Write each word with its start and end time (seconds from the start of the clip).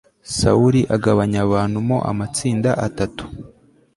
sawuli 0.37 0.81
agabanya 0.95 1.39
abantu 1.45 1.77
mo 1.87 1.97
amatsinda 2.11 2.71
atatu 2.87 3.23